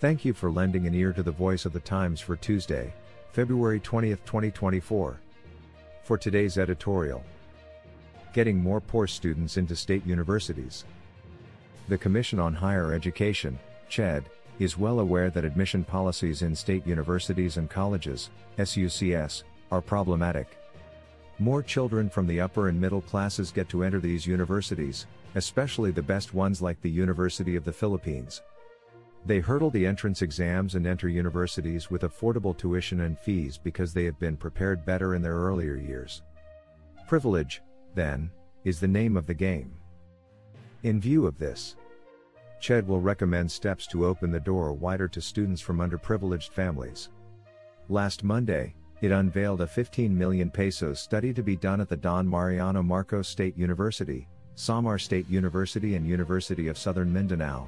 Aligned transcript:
Thank 0.00 0.24
you 0.24 0.32
for 0.32 0.50
lending 0.50 0.86
an 0.86 0.94
ear 0.94 1.12
to 1.12 1.22
the 1.22 1.30
voice 1.30 1.66
of 1.66 1.74
the 1.74 1.80
Times 1.80 2.22
for 2.22 2.34
Tuesday, 2.34 2.90
February 3.32 3.78
20th, 3.78 4.24
2024. 4.24 5.20
For 6.04 6.16
today's 6.16 6.56
editorial 6.56 7.22
Getting 8.32 8.56
More 8.56 8.80
Poor 8.80 9.06
Students 9.06 9.58
into 9.58 9.76
State 9.76 10.06
Universities. 10.06 10.86
The 11.88 11.98
Commission 11.98 12.40
on 12.40 12.54
Higher 12.54 12.94
Education, 12.94 13.58
CHED, 13.90 14.24
is 14.58 14.78
well 14.78 15.00
aware 15.00 15.28
that 15.28 15.44
admission 15.44 15.84
policies 15.84 16.40
in 16.40 16.56
state 16.56 16.86
universities 16.86 17.58
and 17.58 17.68
colleges, 17.68 18.30
SUCS, 18.56 19.44
are 19.70 19.82
problematic. 19.82 20.56
More 21.38 21.62
children 21.62 22.08
from 22.08 22.26
the 22.26 22.40
upper 22.40 22.68
and 22.68 22.80
middle 22.80 23.02
classes 23.02 23.52
get 23.52 23.68
to 23.68 23.84
enter 23.84 24.00
these 24.00 24.26
universities, 24.26 25.04
especially 25.34 25.90
the 25.90 26.00
best 26.00 26.32
ones 26.32 26.62
like 26.62 26.80
the 26.80 26.88
University 26.88 27.54
of 27.54 27.66
the 27.66 27.72
Philippines. 27.72 28.40
They 29.26 29.40
hurdle 29.40 29.70
the 29.70 29.86
entrance 29.86 30.22
exams 30.22 30.74
and 30.74 30.86
enter 30.86 31.08
universities 31.08 31.90
with 31.90 32.02
affordable 32.02 32.56
tuition 32.56 33.00
and 33.00 33.18
fees 33.18 33.58
because 33.58 33.92
they 33.92 34.04
have 34.04 34.18
been 34.18 34.36
prepared 34.36 34.84
better 34.86 35.14
in 35.14 35.22
their 35.22 35.36
earlier 35.36 35.76
years. 35.76 36.22
Privilege, 37.06 37.62
then, 37.94 38.30
is 38.64 38.80
the 38.80 38.88
name 38.88 39.16
of 39.16 39.26
the 39.26 39.34
game. 39.34 39.74
In 40.82 41.00
view 41.00 41.26
of 41.26 41.38
this, 41.38 41.76
CHED 42.60 42.86
will 42.86 43.00
recommend 43.00 43.50
steps 43.50 43.86
to 43.88 44.06
open 44.06 44.30
the 44.30 44.40
door 44.40 44.72
wider 44.72 45.08
to 45.08 45.20
students 45.20 45.60
from 45.60 45.78
underprivileged 45.78 46.50
families. 46.50 47.08
Last 47.88 48.24
Monday, 48.24 48.74
it 49.00 49.10
unveiled 49.10 49.62
a 49.62 49.66
15 49.66 50.16
million 50.16 50.50
pesos 50.50 51.00
study 51.00 51.32
to 51.32 51.42
be 51.42 51.56
done 51.56 51.80
at 51.80 51.88
the 51.88 51.96
Don 51.96 52.28
Mariano 52.28 52.82
Marcos 52.82 53.28
State 53.28 53.56
University, 53.56 54.28
Samar 54.54 54.98
State 54.98 55.28
University 55.28 55.94
and 55.94 56.06
University 56.06 56.68
of 56.68 56.76
Southern 56.76 57.10
Mindanao. 57.10 57.66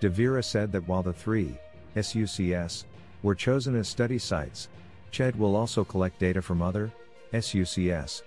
De 0.00 0.10
Vera 0.10 0.42
said 0.42 0.70
that 0.72 0.86
while 0.86 1.02
the 1.02 1.12
three, 1.12 1.56
SUCS, 1.96 2.84
were 3.22 3.34
chosen 3.34 3.74
as 3.76 3.88
study 3.88 4.18
sites, 4.18 4.68
CHED 5.10 5.36
will 5.36 5.56
also 5.56 5.84
collect 5.84 6.18
data 6.18 6.42
from 6.42 6.60
other, 6.60 6.92
SUCS. 7.32 8.22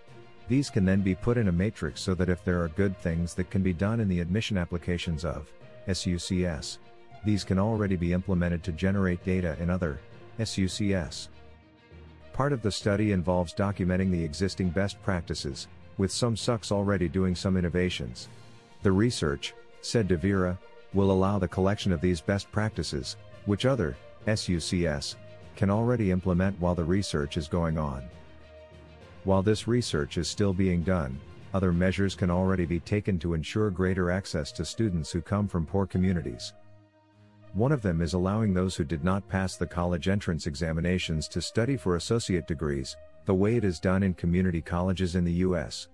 These 0.48 0.70
can 0.70 0.86
then 0.86 1.02
be 1.02 1.14
put 1.14 1.38
in 1.38 1.50
a 1.50 1.52
matrix 1.52 2.02
so 2.02 2.16
that 2.16 2.30
if 2.30 2.44
there 2.44 2.64
are 2.64 2.70
good 2.70 2.98
things 2.98 3.34
that 3.34 3.50
can 3.50 3.62
be 3.62 3.74
done 3.74 4.00
in 4.00 4.08
the 4.08 4.22
admission 4.22 4.58
applications 4.58 5.26
of 5.26 5.52
SUCS, 5.88 6.80
these 7.26 7.44
can 7.44 7.60
already 7.60 7.98
be 7.98 8.14
implemented 8.14 8.64
to 8.64 8.72
generate 8.72 9.24
data 9.26 9.58
in 9.60 9.70
other 9.70 10.00
SUCS. 10.40 11.28
Part 12.32 12.54
of 12.54 12.62
the 12.62 12.72
study 12.72 13.12
involves 13.12 13.54
documenting 13.54 14.12
the 14.12 14.24
existing 14.24 14.70
best 14.70 15.02
practices, 15.04 15.68
with 15.98 16.12
some 16.12 16.36
SUCs 16.36 16.72
already 16.72 17.08
doing 17.08 17.36
some 17.36 17.58
innovations. 17.58 18.30
The 18.84 18.92
research, 18.92 19.54
said 19.82 20.08
De 20.08 20.18
Vera, 20.18 20.58
will 20.94 21.12
allow 21.12 21.40
the 21.40 21.48
collection 21.48 21.92
of 21.92 22.02
these 22.02 22.22
best 22.22 22.52
practices, 22.52 23.18
which 23.46 23.66
other 23.66 23.96
SUCS 24.26 25.16
can 25.56 25.70
already 25.70 26.12
implement 26.12 26.60
while 26.60 26.76
the 26.76 26.84
research 26.84 27.38
is 27.38 27.48
going 27.48 27.78
on. 27.78 28.04
While 29.24 29.44
this 29.44 29.68
research 29.68 30.18
is 30.18 30.28
still 30.28 30.54
being 30.54 30.84
done, 30.84 31.20
other 31.54 31.74
measures 31.74 32.16
can 32.16 32.30
already 32.30 32.66
be 32.66 32.80
taken 32.80 33.18
to 33.20 33.34
ensure 33.34 33.72
greater 33.72 34.12
access 34.12 34.52
to 34.54 34.66
students 34.66 35.12
who 35.12 35.22
come 35.22 35.48
from 35.48 35.66
poor 35.66 35.86
communities. 35.86 36.54
One 37.54 37.72
of 37.72 37.82
them 37.82 38.02
is 38.02 38.14
allowing 38.14 38.54
those 38.54 38.76
who 38.76 38.84
did 38.84 39.04
not 39.04 39.28
pass 39.28 39.56
the 39.56 39.66
college 39.66 40.08
entrance 40.08 40.46
examinations 40.46 41.28
to 41.30 41.42
study 41.42 41.76
for 41.76 41.96
associate 41.96 42.48
degrees, 42.48 42.96
the 43.28 43.36
way 43.36 43.58
it 43.58 43.66
is 43.66 43.78
done 43.78 44.04
in 44.04 44.14
community 44.14 44.62
colleges 44.62 45.16
in 45.16 45.26
the 45.26 45.34
U.S. 45.44 45.90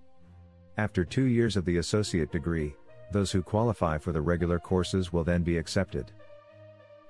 After 0.77 1.03
two 1.03 1.23
years 1.23 1.57
of 1.57 1.66
the 1.66 1.77
associate 1.77 2.31
degree, 2.31 2.75
those 3.11 3.31
who 3.31 3.41
qualify 3.41 3.97
for 3.97 4.11
the 4.11 4.21
regular 4.21 4.59
courses 4.59 5.11
will 5.11 5.23
then 5.23 5.41
be 5.41 5.57
accepted. 5.57 6.11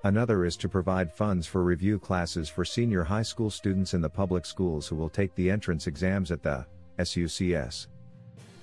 Another 0.06 0.45
is 0.45 0.56
to 0.57 0.69
provide 0.69 1.12
funds 1.12 1.45
for 1.45 1.62
review 1.62 2.00
classes 2.00 2.47
for 2.47 2.63
senior 2.63 3.03
high 3.03 3.22
school 3.22 3.50
students 3.50 3.94
in 3.94 4.00
the 4.00 4.09
public 4.09 4.45
schools 4.45 4.88
who 4.88 4.95
will 4.95 5.09
take 5.09 5.35
the 5.35 5.51
entrance 5.51 5.88
exams 5.88 6.31
at 6.31 6.41
the 6.41 6.66
SUCS. 6.97 7.88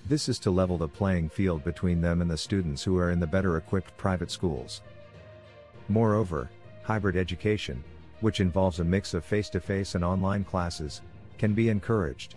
This 0.09 0.31
is 0.31 0.39
to 0.41 0.51
level 0.51 0.79
the 0.79 0.89
playing 0.89 1.29
field 1.29 1.63
between 1.63 2.01
them 2.01 2.23
and 2.23 2.31
the 2.31 2.39
students 2.39 2.83
who 2.83 2.97
are 2.97 3.11
in 3.11 3.21
the 3.21 3.27
better 3.27 3.59
equipped 3.59 3.95
private 3.99 4.31
schools. 4.31 4.81
Moreover, 5.91 6.49
hybrid 6.85 7.17
education, 7.17 7.85
which 8.21 8.41
involves 8.41 8.81
a 8.81 8.85
mix 8.85 9.13
of 9.13 9.27
face 9.27 9.51
to 9.51 9.61
face 9.61 9.95
and 9.95 10.03
online 10.03 10.45
classes, 10.45 11.03
can 11.41 11.55
be 11.55 11.71
encouraged. 11.71 12.35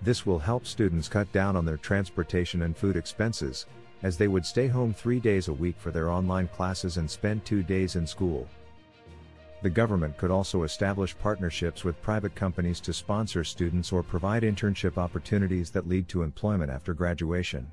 This 0.00 0.24
will 0.24 0.38
help 0.38 0.64
students 0.64 1.08
cut 1.08 1.30
down 1.32 1.56
on 1.56 1.64
their 1.64 1.76
transportation 1.76 2.62
and 2.62 2.76
food 2.76 2.96
expenses, 2.96 3.66
as 4.04 4.16
they 4.16 4.28
would 4.28 4.46
stay 4.46 4.68
home 4.68 4.94
three 4.94 5.18
days 5.18 5.48
a 5.48 5.52
week 5.52 5.74
for 5.76 5.90
their 5.90 6.08
online 6.08 6.46
classes 6.46 6.98
and 6.98 7.10
spend 7.10 7.44
two 7.44 7.64
days 7.64 7.96
in 7.96 8.06
school. 8.06 8.48
The 9.62 9.70
government 9.70 10.16
could 10.18 10.30
also 10.30 10.62
establish 10.62 11.18
partnerships 11.18 11.82
with 11.82 12.00
private 12.00 12.36
companies 12.36 12.80
to 12.82 12.92
sponsor 12.92 13.42
students 13.42 13.90
or 13.90 14.04
provide 14.04 14.44
internship 14.44 14.98
opportunities 14.98 15.70
that 15.72 15.88
lead 15.88 16.06
to 16.08 16.22
employment 16.22 16.70
after 16.70 16.94
graduation. 16.94 17.70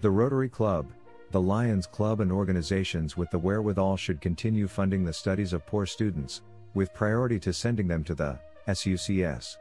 The 0.00 0.10
Rotary 0.10 0.48
Club, 0.48 0.86
the 1.30 1.40
Lions 1.42 1.86
Club, 1.86 2.20
and 2.20 2.32
organizations 2.32 3.18
with 3.18 3.30
the 3.30 3.38
wherewithal 3.38 3.98
should 3.98 4.22
continue 4.22 4.66
funding 4.66 5.04
the 5.04 5.12
studies 5.12 5.52
of 5.52 5.66
poor 5.66 5.84
students, 5.84 6.40
with 6.72 6.94
priority 6.94 7.38
to 7.40 7.52
sending 7.52 7.86
them 7.86 8.02
to 8.04 8.14
the 8.14 8.38
SUCS. 8.68 9.56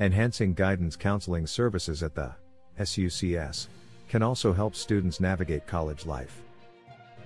Enhancing 0.00 0.54
guidance 0.54 0.96
counseling 0.96 1.46
services 1.46 2.02
at 2.02 2.14
the 2.14 2.32
SUCS, 2.82 3.68
can 4.08 4.22
also 4.22 4.52
help 4.52 4.74
students 4.74 5.20
navigate 5.20 5.66
college 5.66 6.04
life. 6.04 6.42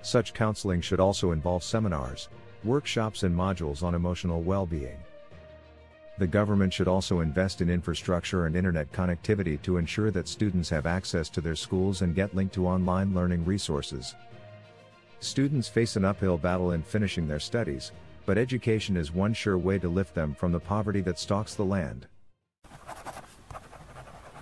Such 0.02 0.34
counseling 0.34 0.82
should 0.82 1.00
also 1.00 1.32
involve 1.32 1.64
seminars, 1.64 2.28
workshops, 2.62 3.22
and 3.22 3.34
modules 3.34 3.82
on 3.82 3.94
emotional 3.94 4.42
well 4.42 4.66
being. 4.66 4.98
The 6.18 6.26
government 6.26 6.72
should 6.72 6.88
also 6.88 7.20
invest 7.20 7.60
in 7.60 7.70
infrastructure 7.70 8.46
and 8.46 8.54
internet 8.54 8.92
connectivity 8.92 9.60
to 9.62 9.78
ensure 9.78 10.10
that 10.10 10.28
students 10.28 10.68
have 10.70 10.86
access 10.86 11.28
to 11.30 11.40
their 11.40 11.56
schools 11.56 12.02
and 12.02 12.14
get 12.14 12.34
linked 12.34 12.54
to 12.54 12.66
online 12.66 13.14
learning 13.14 13.44
resources. 13.44 14.14
Students 15.20 15.68
face 15.68 15.96
an 15.96 16.04
uphill 16.04 16.36
battle 16.36 16.72
in 16.72 16.82
finishing 16.82 17.26
their 17.26 17.40
studies, 17.40 17.92
but 18.26 18.36
education 18.36 18.96
is 18.96 19.12
one 19.12 19.32
sure 19.32 19.56
way 19.56 19.78
to 19.78 19.88
lift 19.88 20.14
them 20.14 20.34
from 20.34 20.52
the 20.52 20.60
poverty 20.60 21.00
that 21.00 21.18
stalks 21.18 21.54
the 21.54 21.64
land. 21.64 22.06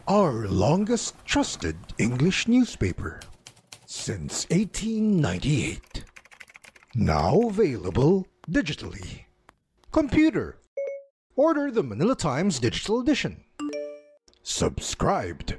Our 0.09 0.49
longest 0.49 1.15
trusted 1.25 1.77
English 1.99 2.49
newspaper 2.49 3.21
since 3.87 4.47
1898. 4.51 6.05
Now 6.95 7.43
available 7.43 8.27
digitally. 8.51 9.25
Computer. 9.93 10.59
Order 11.37 11.71
the 11.71 11.83
Manila 11.83 12.15
Times 12.15 12.59
Digital 12.59 13.01
Edition. 13.01 13.45
Subscribed. 14.43 15.57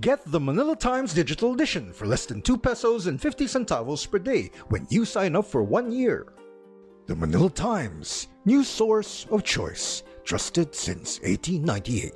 Get 0.00 0.20
the 0.26 0.38
Manila 0.38 0.76
Times 0.76 1.14
Digital 1.14 1.54
Edition 1.54 1.92
for 1.92 2.06
less 2.06 2.26
than 2.26 2.42
2 2.42 2.58
pesos 2.58 3.06
and 3.06 3.20
50 3.20 3.46
centavos 3.46 4.08
per 4.08 4.18
day 4.18 4.50
when 4.68 4.86
you 4.90 5.04
sign 5.04 5.34
up 5.34 5.46
for 5.46 5.62
one 5.62 5.90
year. 5.90 6.26
The 7.08 7.16
Manila 7.16 7.48
Times, 7.48 8.28
news 8.44 8.68
source 8.68 9.26
of 9.30 9.42
choice, 9.42 10.02
trusted 10.24 10.74
since 10.74 11.18
1898. 11.20 12.12